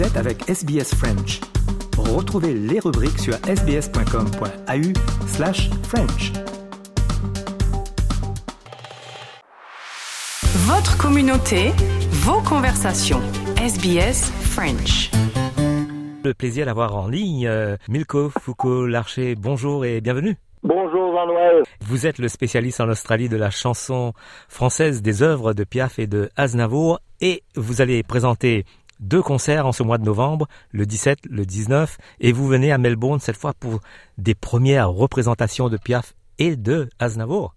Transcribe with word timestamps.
Vous 0.00 0.06
êtes 0.06 0.16
avec 0.16 0.48
SBS 0.48 0.94
French. 0.94 1.40
Retrouvez 1.98 2.54
les 2.54 2.80
rubriques 2.80 3.18
sur 3.18 3.34
sbs.com.au 3.34 5.26
slash 5.26 5.68
French. 5.82 6.32
Votre 10.64 10.96
communauté, 10.96 11.72
vos 12.12 12.40
conversations. 12.40 13.20
SBS 13.58 14.32
French. 14.40 15.10
Le 16.24 16.32
plaisir 16.32 16.64
d'avoir 16.64 16.96
en 16.96 17.06
ligne 17.06 17.46
euh, 17.46 17.76
Milko 17.90 18.30
Foucault-Larcher. 18.30 19.34
Bonjour 19.34 19.84
et 19.84 20.00
bienvenue. 20.00 20.38
Bonjour 20.62 21.12
Jean-Noël. 21.12 21.62
Vous 21.82 22.06
êtes 22.06 22.18
le 22.18 22.28
spécialiste 22.28 22.80
en 22.80 22.88
Australie 22.88 23.28
de 23.28 23.36
la 23.36 23.50
chanson 23.50 24.14
française 24.48 25.02
des 25.02 25.22
œuvres 25.22 25.52
de 25.52 25.64
Piaf 25.64 25.98
et 25.98 26.06
de 26.06 26.30
Aznavour 26.36 27.00
et 27.20 27.42
vous 27.54 27.80
allez 27.82 28.02
présenter 28.02 28.64
deux 29.00 29.22
concerts 29.22 29.66
en 29.66 29.72
ce 29.72 29.82
mois 29.82 29.98
de 29.98 30.04
novembre, 30.04 30.46
le 30.72 30.86
17, 30.86 31.20
le 31.30 31.44
19, 31.44 31.96
et 32.20 32.32
vous 32.32 32.46
venez 32.46 32.70
à 32.70 32.78
Melbourne 32.78 33.18
cette 33.18 33.36
fois 33.36 33.52
pour 33.58 33.80
des 34.18 34.34
premières 34.34 34.90
représentations 34.90 35.68
de 35.68 35.76
Piaf 35.76 36.12
et 36.38 36.56
de 36.56 36.88
Aznavour. 36.98 37.54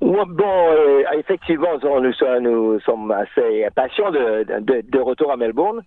Bon, 0.00 0.70
euh, 0.72 1.02
effectivement, 1.18 1.78
nous, 2.40 2.80
sommes 2.80 3.10
assez 3.10 3.64
impatients 3.64 4.10
de, 4.10 5.00
retour 5.00 5.32
à 5.32 5.36
Melbourne. 5.36 5.82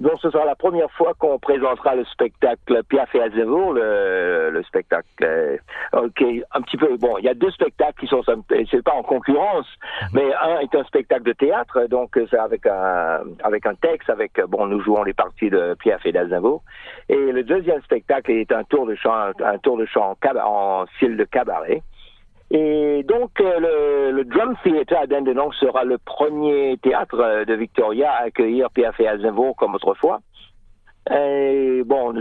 Donc, 0.00 0.14
ce 0.20 0.30
sera 0.30 0.44
la 0.44 0.56
première 0.56 0.90
fois 0.92 1.12
qu'on 1.18 1.38
présentera 1.38 1.94
le 1.94 2.04
spectacle 2.06 2.82
Piaf 2.88 3.14
et 3.14 3.22
Aznavour, 3.22 3.74
le, 3.74 4.50
le 4.50 4.62
spectacle. 4.64 5.06
Euh, 5.22 5.56
ok, 5.92 6.24
un 6.52 6.62
petit 6.62 6.76
peu. 6.76 6.96
Bon, 6.96 7.18
il 7.18 7.24
y 7.24 7.28
a 7.28 7.34
deux 7.34 7.50
spectacles 7.50 8.00
qui 8.00 8.06
sont, 8.08 8.22
c'est 8.70 8.82
pas 8.82 8.94
en 8.94 9.02
concurrence, 9.02 9.66
mais 10.12 10.24
un 10.34 10.58
est 10.60 10.74
un 10.74 10.84
spectacle 10.84 11.22
de 11.24 11.32
théâtre, 11.32 11.86
donc 11.88 12.18
c'est 12.30 12.38
avec 12.38 12.66
un 12.66 13.20
avec 13.44 13.66
un 13.66 13.74
texte, 13.74 14.10
avec 14.10 14.40
bon, 14.48 14.66
nous 14.66 14.80
jouons 14.80 15.04
les 15.04 15.12
parties 15.12 15.50
de 15.50 15.74
Piaf 15.74 16.04
et 16.04 16.12
d'Aznavour. 16.12 16.62
Et 17.08 17.32
le 17.32 17.44
deuxième 17.44 17.80
spectacle 17.82 18.32
est 18.32 18.50
un 18.50 18.64
tour 18.64 18.86
de 18.86 18.94
chant, 18.94 19.14
un 19.14 19.58
tour 19.58 19.76
de 19.76 19.86
chant 19.86 20.16
en 20.44 20.86
style 20.96 21.16
de 21.16 21.24
cabaret. 21.24 21.82
Et 22.54 23.02
donc, 23.04 23.40
euh, 23.40 24.10
le, 24.12 24.24
Drum 24.24 24.54
Theatre 24.62 24.94
à 25.00 25.06
Dandenong 25.06 25.54
sera 25.54 25.84
le 25.84 25.96
premier 25.96 26.76
théâtre 26.82 27.18
euh, 27.18 27.44
de 27.46 27.54
Victoria 27.54 28.12
à 28.12 28.24
accueillir 28.24 28.68
Pierre 28.70 28.92
et 29.00 29.54
comme 29.56 29.74
autrefois. 29.74 30.20
Et 31.10 31.82
bon, 31.86 32.12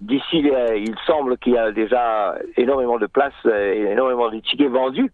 d'ici, 0.00 0.50
euh, 0.50 0.76
il 0.76 0.96
semble 1.06 1.38
qu'il 1.38 1.52
y 1.52 1.58
a 1.58 1.70
déjà 1.70 2.34
énormément 2.56 2.98
de 2.98 3.06
places 3.06 3.32
et 3.46 3.86
énormément 3.92 4.30
de 4.30 4.40
tickets 4.40 4.68
vendus. 4.68 5.12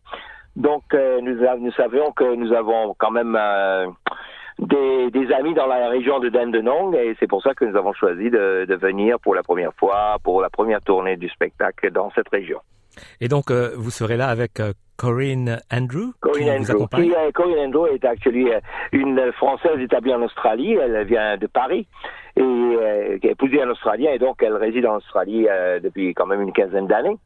Donc, 0.57 0.83
nous, 0.95 1.73
savions 1.73 2.11
que 2.13 2.35
nous 2.35 2.53
avons 2.53 2.95
quand 2.99 3.13
même 3.13 3.39
des, 4.59 5.33
amis 5.33 5.55
dans 5.55 5.67
la 5.67 5.89
région 5.89 6.19
de 6.19 6.31
Dandenong 6.31 6.97
et 6.97 7.15
c'est 7.21 7.29
pour 7.29 7.43
ça 7.43 7.55
que 7.55 7.65
nous 7.65 7.77
avons 7.77 7.93
choisi 7.93 8.29
de 8.31 8.75
venir 8.75 9.21
pour 9.21 9.37
la 9.37 9.45
première 9.45 9.73
fois, 9.75 10.17
pour 10.25 10.41
la 10.41 10.51
première 10.51 10.81
tournée 10.81 11.17
du 11.17 11.29
spectacle 11.29 11.93
dans 11.93 12.11
cette 12.17 12.29
région. 12.31 12.59
Et 13.21 13.29
donc, 13.29 13.51
euh, 13.51 13.73
vous 13.77 13.91
serez 13.91 14.17
là 14.17 14.29
avec 14.29 14.61
euh, 14.61 14.73
Corinne 14.97 15.61
Andrew 15.73 16.13
Corinne 16.21 16.65
qui 16.65 16.73
Andrew. 16.73 16.87
Qui, 16.95 17.13
Corinne 17.33 17.67
Andrew 17.67 17.87
est 17.87 18.05
actuellement 18.05 18.51
euh, 18.51 18.61
une 18.93 19.33
Française 19.33 19.81
établie 19.81 20.13
en 20.15 20.23
Australie. 20.23 20.75
Elle 20.75 21.05
vient 21.07 21.37
de 21.37 21.47
Paris 21.47 21.87
et 22.37 23.19
qui 23.21 23.27
est 23.27 23.33
épousée 23.33 23.63
un 23.63 23.71
Australien 23.71 24.13
et 24.13 24.19
donc 24.19 24.43
elle 24.43 24.55
réside 24.55 24.87
en 24.87 24.97
Australie 24.97 25.49
depuis 25.83 26.15
quand 26.15 26.27
même 26.27 26.41
une 26.41 26.53
quinzaine 26.53 26.87
d'années. 26.87 27.17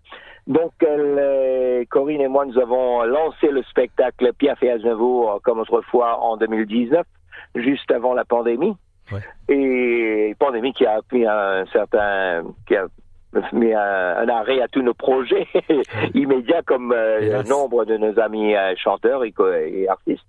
Donc, 0.47 0.73
elle, 0.81 1.87
Corinne 1.89 2.23
et 2.23 2.29
moi, 2.29 2.47
nous 2.47 2.59
avons 2.59 3.05
lancé 3.05 3.49
le 3.49 3.63
spectacle 3.65 4.33
Pierre 4.39 4.57
et 4.63 4.71
Aznavour 4.71 5.41
comme 5.45 5.61
autrefois 5.61 6.19
en 6.19 6.37
2019, 6.37 7.07
juste 7.57 7.91
avant 7.93 8.15
la 8.15 8.25
pandémie. 8.25 8.75
Ouais. 9.13 9.21
Et 9.55 10.35
pandémie 10.39 10.73
qui 10.73 10.87
a 10.87 11.01
pris 11.03 11.27
un 11.27 11.65
certain, 11.67 12.43
qui 12.67 12.75
a 12.77 12.87
mais 13.53 13.75
un, 13.75 14.29
arrêt 14.29 14.61
à 14.61 14.69
tous 14.69 14.83
nos 14.83 14.95
projets 14.95 15.47
immédiats 16.15 16.63
comme 16.63 16.93
euh, 16.93 17.43
nombre 17.45 17.85
de 17.85 17.97
nos 17.97 18.19
amis 18.19 18.55
euh, 18.55 18.75
chanteurs 18.77 19.25
et, 19.25 19.33
et, 19.69 19.89
artistes. 19.89 20.25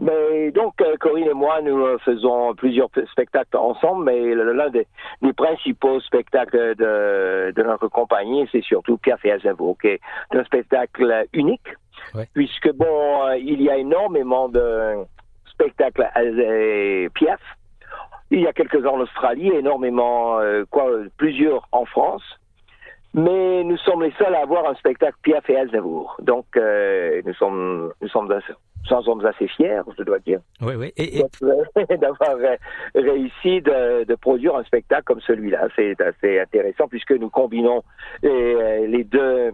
Mais 0.00 0.50
donc, 0.50 0.80
euh, 0.80 0.96
Corinne 0.98 1.28
et 1.28 1.34
moi, 1.34 1.62
nous 1.62 1.78
euh, 1.78 1.98
faisons 2.04 2.52
plusieurs 2.56 2.88
spectacles 3.12 3.56
ensemble, 3.56 4.04
mais 4.06 4.34
l'un 4.34 4.68
des, 4.68 4.88
des, 5.22 5.32
principaux 5.32 6.00
spectacles 6.00 6.74
de, 6.74 7.52
de 7.54 7.62
notre 7.62 7.86
compagnie, 7.86 8.48
c'est 8.50 8.62
surtout 8.64 8.98
Café 8.98 9.30
Aznavour, 9.30 9.76
qui 9.78 9.88
est 9.88 10.00
un 10.32 10.42
spectacle 10.44 11.26
unique, 11.32 11.68
ouais. 12.14 12.28
puisque, 12.34 12.72
bon, 12.72 13.32
il 13.38 13.62
y 13.62 13.70
a 13.70 13.76
énormément 13.76 14.48
de 14.48 14.96
spectacles 15.46 16.10
à 16.12 16.22
Piaf, 17.14 17.40
il 18.34 18.42
y 18.42 18.46
a 18.46 18.52
quelques 18.52 18.84
ans 18.84 18.94
en 18.94 19.00
Australie, 19.00 19.48
énormément, 19.48 20.38
euh, 20.40 20.64
quoi, 20.70 20.86
plusieurs 21.16 21.68
en 21.72 21.84
France. 21.84 22.22
Mais 23.14 23.62
nous 23.62 23.76
sommes 23.78 24.02
les 24.02 24.12
seuls 24.18 24.34
à 24.34 24.42
avoir 24.42 24.68
un 24.68 24.74
spectacle 24.74 25.16
Piaf 25.22 25.48
et 25.48 25.56
Aznavour. 25.56 26.16
Donc, 26.20 26.46
euh, 26.56 27.22
nous 27.24 27.34
sommes, 27.34 27.92
nous 28.00 28.08
sommes 28.08 28.28
sans 28.88 29.02
sommes 29.02 29.24
assez 29.24 29.46
fiers, 29.48 29.80
je 29.96 30.02
dois 30.02 30.18
dire. 30.18 30.40
Oui, 30.60 30.74
oui. 30.74 30.92
Et, 30.96 31.20
et... 31.20 31.96
d'avoir 31.96 32.36
réussi 32.94 33.62
de, 33.62 34.04
de, 34.04 34.14
produire 34.16 34.56
un 34.56 34.64
spectacle 34.64 35.04
comme 35.04 35.20
celui-là. 35.20 35.68
C'est 35.76 35.98
assez 36.00 36.40
intéressant 36.40 36.88
puisque 36.88 37.12
nous 37.12 37.30
combinons 37.30 37.82
les, 38.22 38.86
les 38.88 39.04
deux, 39.04 39.52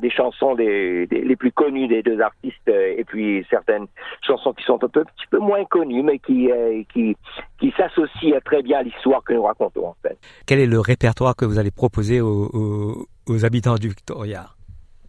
des 0.00 0.10
chansons 0.10 0.54
des, 0.54 1.06
des, 1.08 1.22
les 1.22 1.36
plus 1.36 1.52
connues 1.52 1.88
des 1.88 2.02
deux 2.02 2.20
artistes 2.20 2.49
et 2.70 3.04
puis 3.04 3.46
certaines 3.50 3.86
chansons 4.22 4.52
qui 4.52 4.64
sont 4.64 4.82
un, 4.82 4.88
peu, 4.88 5.00
un 5.00 5.04
petit 5.04 5.26
peu 5.30 5.38
moins 5.38 5.64
connues 5.64 6.02
mais 6.02 6.18
qui, 6.18 6.50
euh, 6.50 6.82
qui, 6.92 7.16
qui 7.58 7.72
s'associent 7.76 8.38
très 8.44 8.62
bien 8.62 8.78
à 8.78 8.82
l'histoire 8.82 9.22
que 9.24 9.32
nous 9.34 9.42
racontons 9.42 9.88
en 9.88 9.96
fait. 10.02 10.18
Quel 10.46 10.60
est 10.60 10.66
le 10.66 10.80
répertoire 10.80 11.34
que 11.36 11.44
vous 11.44 11.58
allez 11.58 11.70
proposer 11.70 12.20
aux, 12.20 12.48
aux, 12.52 13.06
aux 13.28 13.44
habitants 13.44 13.76
du 13.76 13.88
Victoria? 13.88 14.46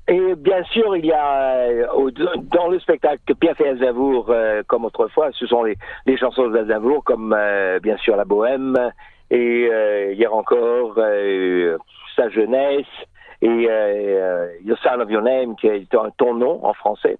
Et 0.07 0.35
bien 0.35 0.61
sûr, 0.63 0.97
il 0.97 1.05
y 1.05 1.13
a 1.13 1.67
euh, 1.69 2.11
dans 2.51 2.67
le 2.67 2.79
spectacle 2.79 3.33
Pierre 3.39 3.55
et 3.61 3.69
Aznavour, 3.69 4.25
euh, 4.29 4.61
comme 4.67 4.83
autrefois, 4.83 5.29
ce 5.31 5.45
sont 5.45 5.63
les, 5.63 5.78
les 6.05 6.17
chansons 6.17 6.49
d'Aznavour, 6.49 7.03
comme 7.03 7.33
euh, 7.38 7.79
bien 7.79 7.95
sûr 7.97 8.17
la 8.17 8.25
Bohème, 8.25 8.91
et 9.29 9.69
euh, 9.72 10.11
hier 10.11 10.33
encore 10.33 10.95
euh, 10.97 11.78
sa 12.17 12.29
jeunesse, 12.29 12.85
et 13.41 13.69
Your 14.66 14.78
Son 14.83 14.99
of 14.99 15.09
Your 15.09 15.22
Name, 15.22 15.55
qui 15.55 15.67
est 15.67 15.95
un 15.95 16.09
ton 16.17 16.33
nom 16.33 16.59
en 16.66 16.73
français. 16.73 17.17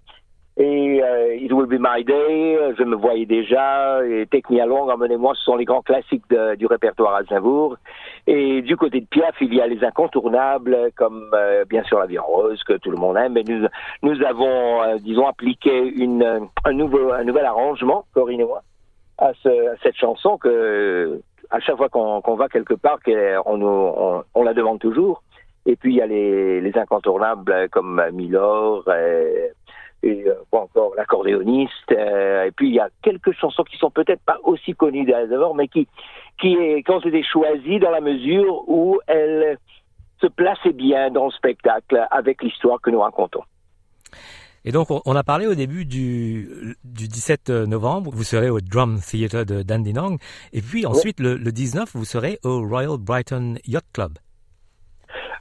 Et 0.58 1.02
euh, 1.02 1.36
It 1.36 1.52
Will 1.54 1.66
Be 1.66 1.80
My 1.80 2.04
Day, 2.04 2.58
Je 2.78 2.84
me 2.84 2.96
voyais 2.96 3.26
déjà, 3.26 4.06
et 4.06 4.28
Take 4.28 4.54
Me 4.54 4.62
Along, 4.62 4.90
Emmenez-moi, 4.90 5.34
ce 5.36 5.44
sont 5.44 5.56
les 5.56 5.64
grands 5.64 5.82
classiques 5.82 6.26
du 6.58 6.66
répertoire 6.66 7.16
Aznavour. 7.16 7.78
Et 8.28 8.62
du 8.62 8.76
côté 8.76 9.00
de 9.00 9.06
Piaf, 9.06 9.36
il 9.40 9.54
y 9.54 9.62
a 9.62 9.68
les 9.68 9.84
incontournables, 9.84 10.92
comme 10.96 11.32
euh, 11.34 11.64
bien 11.66 11.84
sûr 11.84 12.00
La 12.00 12.06
Vie 12.06 12.20
en 12.20 12.26
Rose, 12.26 12.62
que 12.64 12.74
tout 12.74 12.92
le 12.92 12.98
monde 12.98 13.18
aime, 13.18 13.34
mais 13.34 13.44
nous, 13.44 13.66
nous 14.04 14.24
avons, 14.24 14.84
euh, 14.84 14.98
disons, 15.00 15.26
appliqué 15.26 15.72
une, 15.72 16.50
un, 16.66 16.74
nouveau, 16.74 17.14
un 17.14 17.24
nouvel 17.24 17.46
arrangement, 17.46 18.06
Corinne 18.14 18.42
et 18.42 18.46
moi, 18.46 18.62
à, 19.18 19.32
ce, 19.42 19.50
à 19.50 19.76
cette 19.82 19.96
chanson 19.96 20.38
que 20.38 21.22
à 21.50 21.60
chaque 21.60 21.78
fois 21.78 21.90
qu'on 21.90 22.22
qu 22.22 22.36
va 22.38 22.48
quelque 22.48 22.74
part, 22.74 23.00
on, 23.46 23.62
on, 23.62 24.24
on, 24.34 24.44
la 24.44 24.54
demande 24.54 24.80
toujours. 24.80 25.22
Et 25.66 25.76
puis 25.76 25.94
il 25.94 25.98
y 25.98 26.02
a 26.02 26.08
les, 26.08 26.62
les 26.62 26.78
incontournables 26.78 27.68
comme 27.70 28.02
Milor, 28.14 28.84
et 30.04 30.24
euh, 30.28 30.36
pas 30.50 30.60
encore 30.60 30.94
l'accordéoniste. 30.96 31.92
Euh, 31.92 32.46
et 32.46 32.52
puis 32.52 32.70
il 32.70 32.76
y 32.76 32.80
a 32.80 32.90
quelques 33.02 33.34
chansons 33.34 33.64
qui 33.64 33.78
sont 33.78 33.92
peut-être 33.92 34.22
pas 34.22 34.40
aussi 34.44 34.74
connues 34.74 35.06
d'abord, 35.06 35.56
mais 35.56 35.68
qui 35.68 35.88
qui 36.40 36.54
est 36.56 36.84
quand 36.84 37.06
été 37.06 37.24
choisies 37.24 37.80
dans 37.80 37.92
la 37.92 38.02
mesure 38.02 38.68
où 38.68 39.00
elles 39.08 39.58
se 40.20 40.28
plaçaient 40.28 40.74
bien 40.74 41.12
dans 41.12 41.26
le 41.26 41.32
spectacle 41.32 42.08
avec 42.12 42.42
l'histoire 42.44 42.80
que 42.82 42.90
nous 42.90 43.02
racontons. 43.02 43.44
Et 44.64 44.72
donc, 44.72 44.90
on 44.92 45.16
a 45.16 45.24
parlé 45.24 45.48
au 45.48 45.56
début 45.56 45.86
du, 45.86 46.76
du 46.84 47.08
17 47.08 47.50
novembre, 47.50 48.12
vous 48.14 48.24
serez 48.24 48.52
au 48.52 48.62
Drum 48.62 49.00
Theatre 49.00 49.44
de 49.44 49.64
Dandenong, 49.64 50.20
et 50.54 50.62
puis 50.62 50.86
ensuite, 50.86 51.20
oui. 51.20 51.26
le, 51.26 51.36
le 51.38 51.52
19, 51.52 51.90
vous 51.96 52.06
serez 52.06 52.38
au 52.44 52.62
Royal 52.62 52.97
Brighton 53.00 53.56
Yacht 53.66 53.86
Club. 53.92 54.20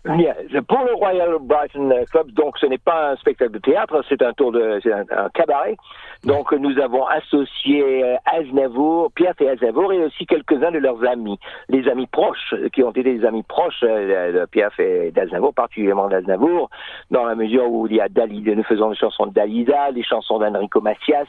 Bien. 0.04 0.34
Pour 0.66 0.84
le 0.84 0.94
Royal 0.94 1.36
Brighton 1.42 1.92
Club, 2.10 2.30
donc 2.32 2.56
ce 2.58 2.66
n'est 2.66 2.78
pas 2.78 3.10
un 3.10 3.16
spectacle 3.16 3.52
de 3.52 3.58
théâtre, 3.58 4.02
c'est 4.08 4.22
un 4.22 4.32
tour 4.32 4.50
de, 4.50 4.80
un, 4.90 5.24
un, 5.24 5.28
cabaret. 5.28 5.76
Donc 6.24 6.52
nous 6.52 6.78
avons 6.78 7.06
associé 7.06 8.16
Aznavour, 8.24 9.12
Pierre 9.12 9.34
et 9.40 9.50
Aznavour 9.50 9.92
et 9.92 10.04
aussi 10.04 10.24
quelques-uns 10.24 10.70
de 10.70 10.78
leurs 10.78 11.04
amis, 11.04 11.38
les 11.68 11.86
amis 11.88 12.06
proches, 12.06 12.54
qui 12.72 12.82
ont 12.82 12.90
été 12.90 13.02
des 13.02 13.24
amis 13.26 13.42
proches 13.42 13.82
de 13.82 14.46
Pierre 14.46 14.70
et 14.78 15.10
d'Aznavour, 15.10 15.52
particulièrement 15.52 16.08
d'Aznavour, 16.08 16.70
dans 17.10 17.24
la 17.24 17.34
mesure 17.34 17.70
où 17.70 17.86
il 17.86 17.96
y 17.96 18.00
a 18.00 18.08
Dalida, 18.08 18.54
nous 18.54 18.64
faisons 18.64 18.90
des 18.90 18.96
chansons 18.96 19.26
de 19.26 19.32
Dalida, 19.32 19.92
des 19.92 20.02
chansons 20.02 20.38
d'Enrico 20.38 20.80
Macias, 20.80 21.26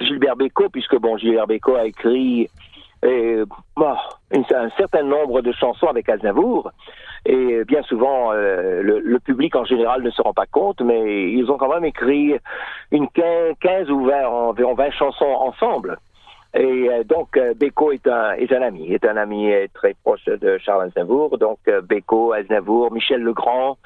Gilbert 0.00 0.36
Bécaud, 0.36 0.68
puisque 0.70 0.96
bon, 0.96 1.16
Gilbert 1.18 1.46
Bécaud 1.46 1.76
a 1.76 1.86
écrit 1.86 2.48
et, 3.02 3.42
bon, 3.76 3.94
un 4.32 4.70
certain 4.76 5.02
nombre 5.02 5.40
de 5.40 5.52
chansons 5.52 5.86
avec 5.86 6.08
Aznavour. 6.08 6.70
Et 7.26 7.64
bien 7.64 7.82
souvent, 7.82 8.32
euh, 8.32 8.82
le, 8.82 9.00
le, 9.00 9.18
public 9.18 9.54
en 9.56 9.64
général 9.64 10.02
ne 10.02 10.10
se 10.10 10.22
rend 10.22 10.32
pas 10.32 10.46
compte, 10.46 10.80
mais 10.80 11.30
ils 11.32 11.50
ont 11.50 11.58
quand 11.58 11.72
même 11.72 11.84
écrit 11.84 12.34
une 12.90 13.08
15, 13.08 13.56
15 13.60 13.90
ou 13.90 14.04
20, 14.06 14.28
environ 14.28 14.74
20 14.74 14.90
chansons 14.92 15.24
ensemble. 15.24 15.98
Et 16.54 16.88
euh, 16.88 17.04
donc, 17.04 17.36
euh, 17.36 17.52
Beko 17.54 17.92
est 17.92 18.06
un, 18.06 18.32
est 18.32 18.50
un 18.52 18.62
ami, 18.62 18.92
est 18.92 19.04
un 19.04 19.16
ami 19.16 19.50
très 19.74 19.94
proche 20.02 20.24
de 20.24 20.56
Charles 20.58 20.84
Aznavour. 20.84 21.36
Donc, 21.36 21.58
euh, 21.68 21.82
Beko, 21.82 22.32
Aznavour, 22.32 22.90
Michel 22.90 23.22
Legrand, 23.22 23.76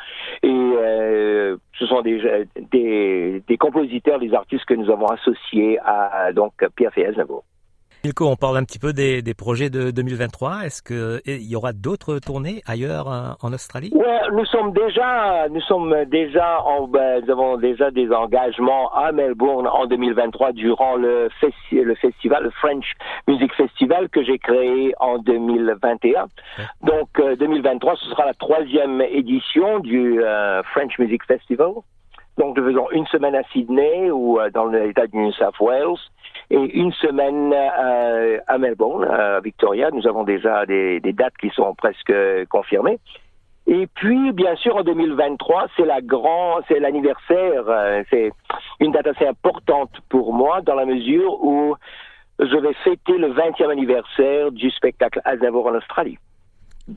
et 0.43 0.49
ce 0.49 1.87
sont 1.87 2.03
des, 2.03 2.47
des, 2.70 3.43
des, 3.47 3.56
compositeurs, 3.56 4.20
des 4.20 4.32
artistes 4.32 4.64
que 4.64 4.75
nous 4.75 4.91
avons 4.91 5.06
associés 5.06 5.79
à 5.85 6.32
donc 6.32 6.53
Pierre 6.76 6.93
et 6.97 7.06
Aznavour. 7.06 7.43
Milko, 8.04 8.26
on 8.26 8.34
parle 8.34 8.56
un 8.56 8.64
petit 8.64 8.81
peu 8.81 8.93
des, 8.93 9.22
des 9.22 9.34
projets 9.34 9.70
de 9.70 9.93
2023. 9.93 10.64
Est-ce 10.64 10.82
qu'il 10.82 11.43
y 11.49 11.54
aura 11.54 11.72
d'autres 11.72 12.19
tournées 12.19 12.60
ailleurs 12.66 13.37
en 13.40 13.52
Australie? 13.52 13.93
Ouais, 13.94 14.22
Nous 14.32 14.44
sommes 14.46 14.72
déjà, 14.72 15.49
nous 15.49 15.60
sommes 15.60 16.04
déjà, 16.06 16.62
en, 16.62 16.88
ben, 16.88 17.22
nous 17.25 17.31
avons 17.31 17.58
déjà 17.58 17.93
des 17.93 18.10
engagements 18.10 18.93
à 18.93 19.12
Melbourne 19.12 19.69
en 19.69 19.87
2023 19.87 20.52
durant 20.52 20.96
le, 20.96 21.28
le 21.70 21.94
festival, 21.94 22.43
le 22.43 22.50
French 22.50 22.87
Music 23.28 23.54
Festival 23.54 24.08
que 24.08 24.25
j'ai 24.25 24.38
créé 24.38 24.94
en 24.99 25.19
2021. 25.19 26.26
Donc 26.82 27.08
2023, 27.38 27.93
euh, 27.93 27.96
ce 28.00 28.10
sera 28.10 28.26
la 28.26 28.34
troisième 28.34 29.00
édition 29.00 29.78
du 29.78 30.22
euh, 30.22 30.62
French 30.75 30.99
Music 30.99 31.22
Festival. 31.25 31.70
Donc 32.38 32.56
nous 32.56 32.64
faisons 32.64 32.90
une 32.93 33.06
semaine 33.06 33.34
à 33.34 33.43
Sydney 33.52 34.11
ou 34.11 34.40
euh, 34.40 34.50
dans 34.50 34.67
l'État 34.67 35.06
du 35.06 35.19
New 35.19 35.32
South 35.32 35.58
Wales 35.61 35.99
et 36.50 36.79
une 36.79 36.93
semaine 36.93 37.52
euh, 37.55 38.38
à 38.46 38.58
Melbourne, 38.58 39.05
à 39.05 39.40
Victoria. 39.40 39.90
Nous 39.93 40.06
avons 40.06 40.25
déjà 40.25 40.64
des, 40.67 41.00
dates 41.00 41.37
qui 41.38 41.50
sont 41.50 41.75
presque 41.75 42.12
confirmées. 42.49 42.99
Et 43.67 43.87
puis, 43.87 44.32
bien 44.32 44.56
sûr, 44.56 44.76
en 44.76 44.82
2023, 44.82 45.67
c'est 45.76 45.84
la 45.84 46.00
grand, 46.00 46.61
c'est 46.69 46.81
l'anniversaire. 46.81 47.64
Euh, 47.69 48.02
c'est 48.11 48.32
une 48.81 48.93
date 48.93 49.06
assez 49.06 49.26
importante 49.26 49.90
pour 50.08 50.32
moi 50.32 50.62
dans 50.62 50.75
la 50.75 50.85
mesure 50.85 51.43
où 51.44 51.76
je 52.38 52.56
vais 52.56 52.75
fêter 52.82 53.19
le 53.19 53.32
20e 53.32 53.70
anniversaire 53.70 54.50
du 54.50 54.70
spectacle 54.70 55.20
Aznavour 55.25 55.67
en 55.67 55.75
Australie. 55.75 56.19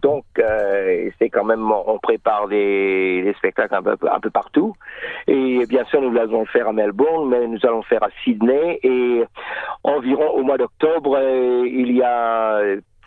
Donc, 0.01 0.25
euh, 0.39 1.09
c'est 1.19 1.29
quand 1.29 1.43
même, 1.43 1.71
on 1.71 1.97
prépare 1.99 2.47
des, 2.47 3.33
spectacles 3.37 3.75
un 3.75 3.81
peu, 3.81 3.97
un 4.11 4.19
peu 4.19 4.29
partout. 4.29 4.75
Et 5.27 5.65
bien 5.67 5.85
sûr, 5.85 6.01
nous 6.01 6.17
allons 6.17 6.41
le 6.41 6.45
faire 6.47 6.67
à 6.67 6.73
Melbourne, 6.73 7.29
mais 7.29 7.47
nous 7.47 7.59
allons 7.63 7.77
le 7.77 7.83
faire 7.83 8.03
à 8.03 8.09
Sydney. 8.23 8.79
Et 8.83 9.23
environ 9.83 10.29
au 10.31 10.43
mois 10.43 10.57
d'octobre, 10.57 11.17
euh, 11.17 11.67
il 11.67 11.91
y 11.95 12.01
a 12.01 12.59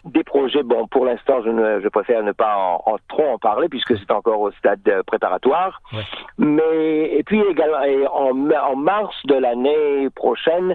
des 0.05 0.25
projets. 0.25 0.63
Bon, 0.63 0.87
pour 0.87 1.05
l'instant, 1.05 1.43
je, 1.43 1.51
ne, 1.51 1.81
je 1.81 1.89
préfère 1.89 2.23
ne 2.23 2.33
pas 2.33 2.57
en, 2.57 2.97
trop 3.09 3.27
en 3.27 3.39
parler 3.39 3.69
puisque 3.69 3.97
c'est 3.99 4.11
encore 4.11 4.41
au 4.41 4.51
stade 4.53 4.81
préparatoire. 5.07 5.83
Mais 6.39 7.17
et 7.17 7.23
puis 7.25 7.41
également, 7.51 7.79
en, 8.13 8.51
en 8.51 8.77
mars 8.77 9.15
de 9.25 9.35
l'année 9.35 10.09
prochaine, 10.15 10.75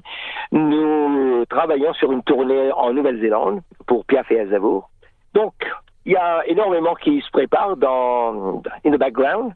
nous 0.52 1.46
travaillons 1.50 1.94
sur 1.94 2.12
une 2.12 2.24
tournée 2.24 2.72
en 2.74 2.94
Nouvelle-Zélande 2.94 3.62
pour 3.88 4.06
Piaf 4.06 4.32
et 4.32 4.40
Aznavour. 4.40 4.90
Donc, 5.34 5.54
il 6.06 6.14
y 6.14 6.16
a 6.16 6.44
énormément 6.48 6.96
qui 6.96 7.22
se 7.22 7.32
prépare 7.32 7.78
dans 7.78 8.62
in 8.86 8.92
the 8.92 8.98
background, 8.98 9.54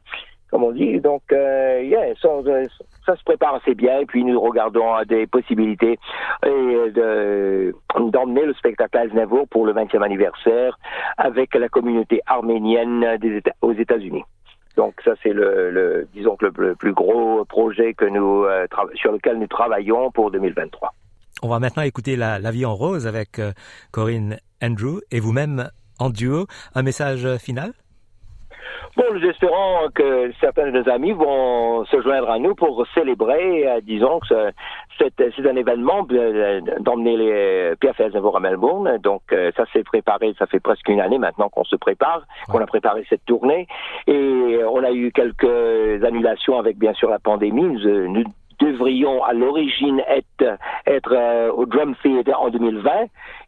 comme 0.50 0.64
on 0.64 0.72
dit. 0.72 1.00
Donc, 1.00 1.22
euh, 1.32 1.82
yeah, 1.82 2.14
ça, 2.16 3.16
se 3.16 3.24
prépare 3.24 3.56
assez 3.56 3.74
bien. 3.74 3.98
Et 4.00 4.06
puis, 4.06 4.24
nous 4.24 4.40
regardons 4.40 4.94
à 4.94 5.04
des 5.04 5.26
possibilités 5.26 5.98
de 6.42 7.74
d'emmener 7.98 8.46
le 8.46 8.54
spectacle 8.54 8.96
Aznavour 8.96 9.46
pour 9.48 9.66
le 9.66 9.72
20e 9.72 10.02
anniversaire 10.02 10.78
avec 11.16 11.54
la 11.54 11.68
communauté 11.68 12.20
arménienne 12.26 13.18
des 13.18 13.36
États, 13.38 13.54
aux 13.60 13.72
États-Unis. 13.72 14.24
Donc 14.78 14.94
ça 15.04 15.10
c'est 15.24 15.32
le, 15.32 15.72
le, 15.72 16.08
disons 16.14 16.36
que 16.36 16.46
le, 16.46 16.76
plus 16.76 16.92
gros 16.92 17.44
projet 17.46 17.94
que 17.94 18.04
nous 18.04 18.44
euh, 18.44 18.64
sur 18.94 19.10
lequel 19.10 19.40
nous 19.40 19.48
travaillons 19.48 20.12
pour 20.12 20.30
2023. 20.30 20.94
On 21.42 21.48
va 21.48 21.58
maintenant 21.58 21.82
écouter 21.82 22.14
la, 22.14 22.38
la 22.38 22.52
vie 22.52 22.64
en 22.64 22.76
rose 22.76 23.08
avec 23.08 23.40
euh, 23.40 23.50
Corinne 23.90 24.38
Andrew 24.62 25.00
et 25.10 25.18
vous-même 25.18 25.68
en 25.98 26.10
duo. 26.10 26.46
Un 26.74 26.82
message 26.82 27.26
final 27.38 27.72
Bon, 28.96 29.04
nous 29.12 29.24
espérons 29.24 29.90
que 29.94 30.32
certains 30.40 30.72
de 30.72 30.80
nos 30.80 30.88
amis 30.88 31.12
vont 31.12 31.84
se 31.84 32.00
joindre 32.00 32.30
à 32.30 32.38
nous 32.40 32.56
pour 32.56 32.84
célébrer, 32.94 33.68
euh, 33.68 33.80
disons, 33.80 34.18
que 34.18 34.50
c'est 34.98 35.46
un 35.46 35.56
événement 35.56 36.04
d'emmener 36.80 37.16
les 37.16 37.72
Pierre 37.78 37.94
Aznavour 38.00 38.36
à 38.36 38.40
Melbourne. 38.40 38.98
Donc, 38.98 39.22
euh, 39.32 39.52
ça 39.56 39.66
s'est 39.72 39.84
préparé, 39.84 40.34
ça 40.36 40.46
fait 40.46 40.58
presque 40.58 40.88
une 40.88 41.00
année 41.00 41.18
maintenant 41.18 41.48
qu'on 41.48 41.62
se 41.62 41.76
prépare, 41.76 42.26
qu'on 42.48 42.60
a 42.60 42.66
préparé 42.66 43.06
cette 43.08 43.24
tournée. 43.24 43.68
Et 44.08 44.58
on 44.68 44.82
a 44.82 44.90
eu 44.90 45.12
quelques 45.12 46.04
annulations 46.04 46.58
avec, 46.58 46.76
bien 46.76 46.94
sûr, 46.94 47.08
la 47.08 47.20
pandémie. 47.20 47.62
nous 47.62 48.24
devrions 48.60 49.22
à 49.24 49.32
l'origine 49.32 50.00
être, 50.08 50.58
être 50.86 51.12
euh, 51.12 51.52
au 51.52 51.66
Drum 51.66 51.94
Theater 52.02 52.40
en 52.40 52.50
2020, 52.50 52.90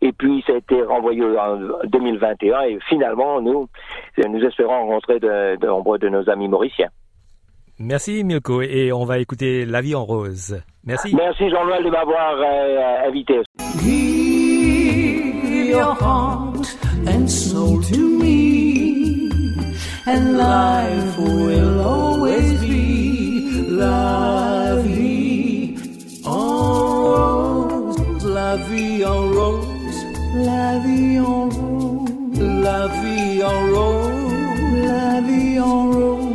et 0.02 0.12
puis 0.12 0.42
ça 0.46 0.54
a 0.54 0.56
été 0.56 0.82
renvoyé 0.82 1.22
en 1.22 1.58
2021, 1.84 2.60
et 2.62 2.78
finalement, 2.88 3.40
nous, 3.40 3.68
nous 4.18 4.44
espérons 4.44 4.86
rencontrer 4.86 5.20
de, 5.20 5.56
de 5.56 5.66
nombreux 5.66 5.98
de 5.98 6.08
nos 6.08 6.28
amis 6.30 6.48
mauriciens. 6.48 6.90
Merci 7.78 8.24
Milko, 8.24 8.60
et 8.60 8.92
on 8.92 9.04
va 9.04 9.18
écouter 9.18 9.64
La 9.64 9.80
vie 9.80 9.94
en 9.94 10.04
rose. 10.04 10.62
Merci. 10.84 11.16
Merci 11.16 11.48
Jean-Noël 11.48 11.82
de 11.82 11.90
m'avoir 11.90 12.34
euh, 12.38 13.08
invité. 13.08 13.40
Give 13.82 15.70
your 15.70 15.94
heart 15.98 16.76
and 17.06 17.26
soul 17.26 17.82
to 17.84 17.96
me, 17.96 19.32
and 20.06 20.36
life 20.36 21.18
will 21.18 21.80
always 21.80 22.59
vie 29.00 29.06
en 29.06 29.30
rose, 29.30 30.04
la 30.34 30.78
vie 30.78 31.20
en 31.20 31.48
rose, 31.48 32.38
la 32.38 32.86
vie 32.88 33.42
en 33.42 33.60
rose, 33.72 34.32
la 34.84 35.20
vie 35.22 35.58
en 35.58 35.90
rose, 35.90 36.26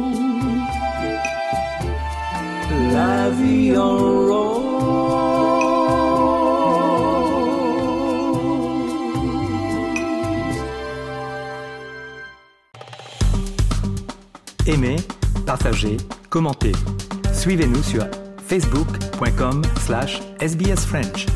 la 2.92 3.30
vie 3.30 3.78
en 3.78 3.98
rose. 3.98 4.62
Aimez, 14.66 14.96
partagez, 15.46 15.98
commentez. 16.30 16.72
Suivez-nous 17.32 17.84
sur 17.84 18.08
facebook.com 18.48 19.62
slash 19.86 20.20
sbsfrench. 20.40 21.28